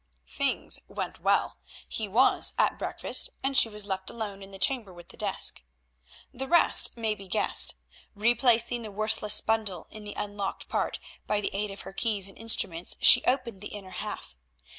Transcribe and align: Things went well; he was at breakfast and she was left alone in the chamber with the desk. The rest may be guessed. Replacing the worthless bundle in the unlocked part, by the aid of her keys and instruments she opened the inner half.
Things 0.27 0.79
went 0.87 1.19
well; 1.19 1.57
he 1.87 2.07
was 2.07 2.53
at 2.57 2.79
breakfast 2.79 3.29
and 3.43 3.55
she 3.55 3.69
was 3.69 3.85
left 3.85 4.09
alone 4.09 4.41
in 4.41 4.49
the 4.49 4.57
chamber 4.57 4.91
with 4.91 5.09
the 5.09 5.15
desk. 5.15 5.61
The 6.33 6.47
rest 6.47 6.97
may 6.97 7.13
be 7.13 7.27
guessed. 7.27 7.75
Replacing 8.15 8.81
the 8.81 8.89
worthless 8.89 9.41
bundle 9.41 9.85
in 9.91 10.03
the 10.03 10.15
unlocked 10.15 10.67
part, 10.67 10.97
by 11.27 11.39
the 11.39 11.53
aid 11.53 11.69
of 11.69 11.81
her 11.81 11.93
keys 11.93 12.27
and 12.27 12.35
instruments 12.35 12.95
she 12.99 13.23
opened 13.25 13.61
the 13.61 13.67
inner 13.77 13.91
half. 13.91 14.35